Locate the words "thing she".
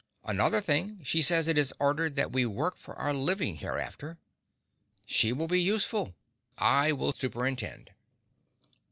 0.61-1.21